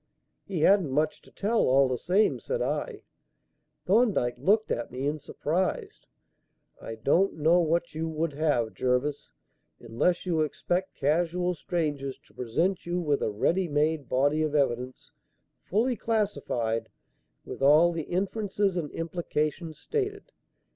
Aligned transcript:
"He 0.47 0.61
hadn't 0.61 0.89
much 0.89 1.21
to 1.21 1.31
tell, 1.31 1.59
all 1.59 1.87
the 1.87 1.95
same," 1.99 2.39
said 2.39 2.59
I. 2.59 3.03
Thorndyke 3.85 4.39
looked 4.39 4.71
at 4.71 4.91
me 4.91 5.05
in 5.05 5.19
surprise. 5.19 6.07
"I 6.81 6.95
don't 6.95 7.35
know 7.37 7.59
what 7.59 7.93
you 7.93 8.09
would 8.09 8.33
have, 8.33 8.73
Jervis, 8.73 9.31
unless 9.79 10.25
you 10.25 10.41
expect 10.41 10.95
casual 10.95 11.53
strangers 11.53 12.17
to 12.25 12.33
present 12.33 12.83
you 12.87 12.99
with 12.99 13.21
a 13.21 13.29
ready 13.29 13.67
made 13.67 14.09
body 14.09 14.41
of 14.41 14.55
evidence, 14.55 15.11
fully 15.65 15.95
classified, 15.95 16.89
with 17.45 17.61
all 17.61 17.91
the 17.91 18.01
inferences 18.09 18.77
and 18.77 18.89
implications 18.93 19.77
stated. 19.77 20.31